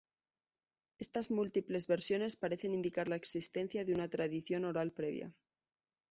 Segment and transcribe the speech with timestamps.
[0.97, 5.31] Estas múltiples versiones parecen indicar la existencia de una tradición oral previa.